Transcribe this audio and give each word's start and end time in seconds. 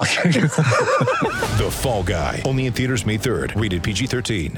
The 1.58 1.68
Fall 1.70 2.02
Guy. 2.02 2.42
Only 2.44 2.66
in 2.66 2.72
theaters 2.72 3.06
May 3.06 3.18
3rd. 3.18 3.60
Rated 3.60 3.82
PG-13. 3.82 4.56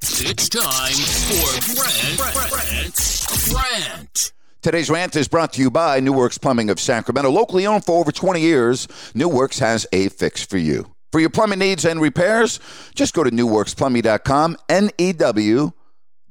It's 0.00 0.48
time 0.48 0.94
for 0.94 1.74
Grant, 1.74 2.50
Grant, 2.50 3.50
Grant. 3.50 4.32
Today's 4.62 4.90
rant 4.90 5.16
is 5.16 5.28
brought 5.28 5.52
to 5.54 5.62
you 5.62 5.70
by 5.70 6.00
New 6.00 6.12
Works 6.12 6.38
Plumbing 6.38 6.70
of 6.70 6.80
Sacramento. 6.80 7.30
Locally 7.30 7.66
owned 7.66 7.84
for 7.84 7.98
over 7.98 8.12
20 8.12 8.40
years, 8.40 8.88
New 9.14 9.28
Works 9.28 9.58
has 9.58 9.86
a 9.92 10.08
fix 10.08 10.44
for 10.44 10.56
you. 10.58 10.94
For 11.12 11.20
your 11.20 11.30
plumbing 11.30 11.58
needs 11.58 11.84
and 11.84 12.00
repairs, 12.00 12.60
just 12.94 13.14
go 13.14 13.22
to 13.24 13.30
newwrxplumbing.com, 13.30 14.56
N 14.68 14.90
E 14.98 15.12
W 15.12 15.72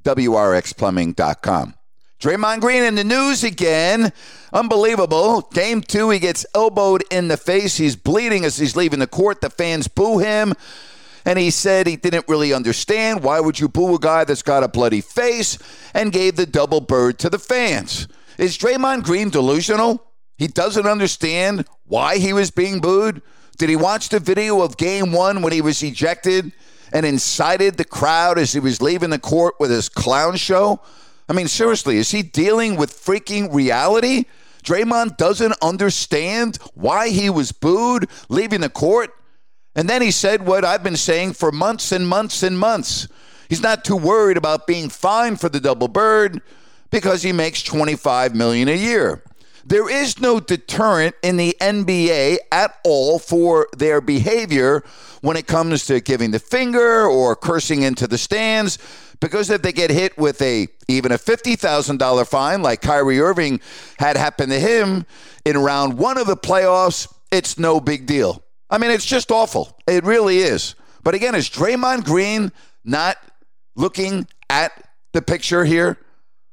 W 0.02 0.34
R 0.34 0.54
X 0.54 0.72
plumbing.com. 0.72 1.74
Draymond 2.20 2.60
Green 2.60 2.82
in 2.82 2.94
the 2.94 3.04
news 3.04 3.44
again. 3.44 4.12
Unbelievable. 4.52 5.42
Game 5.52 5.82
two, 5.82 6.10
he 6.10 6.18
gets 6.18 6.46
elbowed 6.54 7.02
in 7.10 7.28
the 7.28 7.36
face. 7.36 7.76
He's 7.76 7.96
bleeding 7.96 8.44
as 8.44 8.56
he's 8.56 8.76
leaving 8.76 9.00
the 9.00 9.06
court. 9.06 9.40
The 9.40 9.50
fans 9.50 9.88
boo 9.88 10.18
him. 10.18 10.54
And 11.26 11.38
he 11.38 11.50
said 11.50 11.86
he 11.86 11.96
didn't 11.96 12.28
really 12.28 12.52
understand. 12.52 13.22
Why 13.22 13.40
would 13.40 13.58
you 13.58 13.68
boo 13.68 13.94
a 13.94 13.98
guy 13.98 14.24
that's 14.24 14.42
got 14.42 14.62
a 14.62 14.68
bloody 14.68 15.00
face? 15.00 15.58
And 15.92 16.12
gave 16.12 16.36
the 16.36 16.46
double 16.46 16.80
bird 16.80 17.18
to 17.20 17.30
the 17.30 17.38
fans. 17.38 18.08
Is 18.38 18.58
Draymond 18.58 19.04
Green 19.04 19.30
delusional? 19.30 20.04
He 20.36 20.48
doesn't 20.48 20.86
understand 20.86 21.66
why 21.86 22.18
he 22.18 22.32
was 22.32 22.50
being 22.50 22.80
booed? 22.80 23.22
Did 23.58 23.68
he 23.68 23.76
watch 23.76 24.08
the 24.08 24.18
video 24.18 24.62
of 24.62 24.76
game 24.76 25.12
one 25.12 25.42
when 25.42 25.52
he 25.52 25.60
was 25.60 25.82
ejected 25.82 26.52
and 26.92 27.06
incited 27.06 27.76
the 27.76 27.84
crowd 27.84 28.38
as 28.38 28.52
he 28.52 28.60
was 28.60 28.82
leaving 28.82 29.10
the 29.10 29.18
court 29.18 29.54
with 29.60 29.70
his 29.70 29.88
clown 29.88 30.36
show? 30.36 30.80
I 31.28 31.32
mean, 31.32 31.48
seriously, 31.48 31.96
is 31.96 32.10
he 32.10 32.22
dealing 32.22 32.76
with 32.76 32.92
freaking 32.92 33.52
reality? 33.52 34.24
Draymond 34.62 35.16
doesn't 35.16 35.54
understand 35.62 36.58
why 36.74 37.08
he 37.08 37.30
was 37.30 37.52
booed 37.52 38.08
leaving 38.28 38.60
the 38.60 38.68
court? 38.68 39.10
And 39.76 39.88
then 39.88 40.02
he 40.02 40.10
said 40.10 40.46
what 40.46 40.64
I've 40.64 40.82
been 40.82 40.96
saying 40.96 41.34
for 41.34 41.50
months 41.50 41.92
and 41.92 42.06
months 42.06 42.42
and 42.42 42.58
months. 42.58 43.08
He's 43.48 43.62
not 43.62 43.84
too 43.84 43.96
worried 43.96 44.36
about 44.36 44.66
being 44.66 44.88
fined 44.88 45.40
for 45.40 45.48
the 45.48 45.60
double 45.60 45.88
bird 45.88 46.40
because 46.90 47.22
he 47.22 47.32
makes 47.32 47.62
25 47.62 48.34
million 48.34 48.68
a 48.68 48.76
year. 48.76 49.22
There 49.66 49.88
is 49.88 50.20
no 50.20 50.40
deterrent 50.40 51.14
in 51.22 51.38
the 51.38 51.56
NBA 51.58 52.36
at 52.52 52.76
all 52.84 53.18
for 53.18 53.68
their 53.76 54.02
behavior 54.02 54.84
when 55.22 55.38
it 55.38 55.46
comes 55.46 55.86
to 55.86 56.00
giving 56.00 56.32
the 56.32 56.38
finger 56.38 57.06
or 57.06 57.34
cursing 57.34 57.80
into 57.82 58.06
the 58.06 58.18
stands 58.18 58.78
because 59.20 59.48
if 59.48 59.62
they 59.62 59.72
get 59.72 59.90
hit 59.90 60.18
with 60.18 60.42
a 60.42 60.68
even 60.86 61.12
a 61.12 61.18
$50,000 61.18 62.28
fine 62.28 62.60
like 62.60 62.82
Kyrie 62.82 63.20
Irving 63.20 63.58
had 63.98 64.18
happened 64.18 64.52
to 64.52 64.60
him 64.60 65.06
in 65.46 65.56
round 65.56 65.96
1 65.96 66.18
of 66.18 66.26
the 66.26 66.36
playoffs, 66.36 67.10
it's 67.32 67.58
no 67.58 67.80
big 67.80 68.04
deal. 68.04 68.42
I 68.68 68.76
mean, 68.76 68.90
it's 68.90 69.06
just 69.06 69.30
awful. 69.30 69.78
It 69.86 70.04
really 70.04 70.38
is. 70.38 70.74
But 71.02 71.14
again, 71.14 71.34
is 71.34 71.48
Draymond 71.48 72.04
Green 72.04 72.52
not 72.84 73.16
looking 73.76 74.26
at 74.50 74.72
the 75.12 75.22
picture 75.22 75.64
here? 75.64 75.96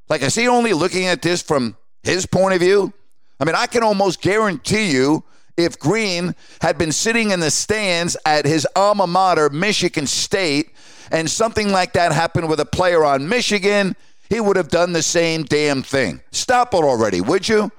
Like, 0.08 0.22
is 0.22 0.36
he 0.36 0.48
only 0.48 0.72
looking 0.72 1.08
at 1.08 1.22
this 1.22 1.42
from 1.42 1.76
his 2.04 2.26
point 2.26 2.54
of 2.54 2.62
view? 2.62 2.94
I 3.42 3.44
mean, 3.44 3.56
I 3.56 3.66
can 3.66 3.82
almost 3.82 4.22
guarantee 4.22 4.92
you 4.92 5.24
if 5.58 5.80
Green 5.80 6.36
had 6.62 6.78
been 6.78 6.92
sitting 6.92 7.32
in 7.32 7.40
the 7.40 7.50
stands 7.50 8.16
at 8.24 8.46
his 8.46 8.68
alma 8.76 9.08
mater, 9.08 9.50
Michigan 9.50 10.06
State, 10.06 10.74
and 11.12 11.30
something 11.30 11.72
like 11.72 11.94
that 11.94 12.12
happened 12.12 12.50
with 12.50 12.60
a 12.60 12.66
player 12.66 13.04
on 13.04 13.28
Michigan, 13.28 13.96
he 14.30 14.40
would 14.40 14.56
have 14.58 14.70
done 14.70 14.94
the 14.94 15.02
same 15.02 15.44
damn 15.44 15.82
thing. 15.82 16.22
Stop 16.32 16.76
it 16.76 16.84
already, 16.84 17.20
would 17.20 17.50
you? 17.50 17.72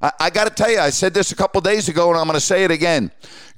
I, 0.00 0.10
I 0.20 0.30
got 0.30 0.48
to 0.48 0.54
tell 0.54 0.70
you, 0.70 0.80
I 0.80 0.88
said 0.88 1.12
this 1.12 1.32
a 1.32 1.36
couple 1.36 1.60
days 1.60 1.90
ago, 1.90 2.08
and 2.08 2.18
I'm 2.18 2.26
going 2.26 2.34
to 2.34 2.40
say 2.40 2.64
it 2.64 2.70
again. 2.70 3.10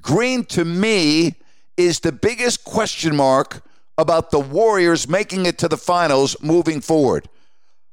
Green, 0.03 0.45
to 0.47 0.65
me, 0.65 1.37
is 1.77 2.01
the 2.01 2.13
biggest 2.13 2.65
question 2.65 3.15
mark 3.15 3.63
about 3.97 4.33
the 4.33 4.41
Warriors 4.41 5.09
making 5.09 5.47
it 5.47 5.59
to 5.59 5.69
the 5.69 5.77
finals 5.77 6.37
moving 6.43 6.81
forward. 6.81 7.29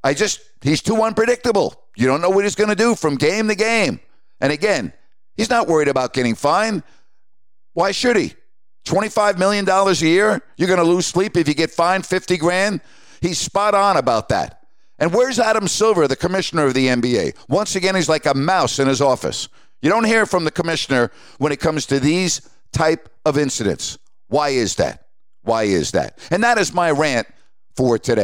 I 0.03 0.15
just, 0.15 0.41
he's 0.61 0.81
too 0.81 1.03
unpredictable. 1.03 1.83
You 1.99 2.07
don't 2.07 2.21
know 2.21 2.29
what 2.29 2.45
he's 2.45 2.55
going 2.55 2.69
to 2.69 2.75
do 2.77 2.95
from 2.95 3.17
game 3.17 3.49
to 3.49 3.55
game. 3.55 3.99
And 4.39 4.53
again, 4.53 4.93
he's 5.35 5.49
not 5.49 5.67
worried 5.67 5.89
about 5.89 6.13
getting 6.13 6.33
fined. 6.33 6.83
Why 7.73 7.91
should 7.91 8.15
he? 8.15 8.35
$25 8.85 9.37
million 9.37 9.67
a 9.67 9.91
year? 9.93 10.41
You're 10.55 10.69
going 10.69 10.79
to 10.79 10.85
lose 10.85 11.07
sleep 11.07 11.35
if 11.35 11.49
you 11.49 11.53
get 11.53 11.71
fined 11.71 12.05
50 12.05 12.37
grand? 12.37 12.79
He's 13.21 13.37
spot 13.37 13.75
on 13.75 13.97
about 13.97 14.29
that. 14.29 14.63
And 14.97 15.13
where's 15.13 15.39
Adam 15.39 15.67
Silver, 15.67 16.07
the 16.07 16.15
commissioner 16.15 16.67
of 16.67 16.73
the 16.73 16.87
NBA? 16.87 17.35
Once 17.49 17.75
again, 17.75 17.95
he's 17.95 18.07
like 18.07 18.25
a 18.25 18.33
mouse 18.33 18.79
in 18.79 18.87
his 18.87 19.01
office. 19.01 19.49
You 19.81 19.89
don't 19.89 20.05
hear 20.05 20.25
from 20.25 20.45
the 20.45 20.51
commissioner 20.51 21.11
when 21.37 21.51
it 21.51 21.59
comes 21.59 21.85
to 21.87 21.99
these 21.99 22.49
type 22.71 23.09
of 23.25 23.37
incidents. 23.37 23.97
Why 24.27 24.49
is 24.49 24.75
that? 24.75 25.07
Why 25.41 25.63
is 25.63 25.91
that? 25.91 26.17
And 26.31 26.43
that 26.45 26.57
is 26.57 26.73
my 26.73 26.91
rant 26.91 27.27
for 27.75 27.97
today. 27.97 28.23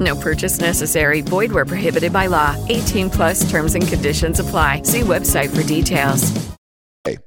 No 0.00 0.16
purchase 0.16 0.58
necessary. 0.60 1.20
Void 1.20 1.52
where 1.52 1.66
prohibited 1.66 2.12
by 2.12 2.26
law. 2.26 2.56
18 2.68 3.10
plus 3.10 3.48
terms 3.50 3.74
and 3.74 3.86
conditions 3.86 4.40
apply. 4.40 4.82
See 4.82 5.00
website 5.00 5.54
for 5.54 5.62
details. 5.66 6.30
Hey, 7.04 7.18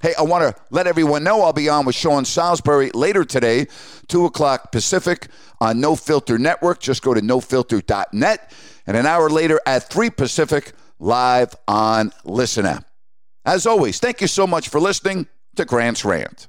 hey 0.00 0.14
I 0.18 0.22
want 0.22 0.42
to 0.42 0.62
let 0.70 0.86
everyone 0.86 1.24
know 1.24 1.42
I'll 1.42 1.52
be 1.52 1.68
on 1.68 1.84
with 1.84 1.96
Sean 1.96 2.24
Salisbury 2.24 2.90
later 2.92 3.24
today, 3.24 3.66
2 4.08 4.24
o'clock 4.26 4.72
Pacific 4.72 5.28
on 5.60 5.80
No 5.80 5.96
Filter 5.96 6.38
Network. 6.38 6.80
Just 6.80 7.02
go 7.02 7.14
to 7.14 7.20
nofilter.net. 7.20 8.52
And 8.86 8.96
an 8.96 9.06
hour 9.06 9.30
later 9.30 9.60
at 9.66 9.90
3 9.90 10.10
Pacific, 10.10 10.72
live 10.98 11.54
on 11.66 12.12
Listen 12.24 12.66
App. 12.66 12.86
As 13.44 13.66
always, 13.66 13.98
thank 13.98 14.20
you 14.20 14.26
so 14.26 14.46
much 14.46 14.68
for 14.68 14.80
listening 14.80 15.26
to 15.56 15.64
Grant's 15.64 16.04
Rant. 16.04 16.48